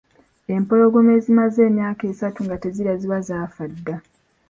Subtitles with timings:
[0.55, 3.95] Empologoma ezimaze emyaka esatu nga tezirya ziba zaafa dda.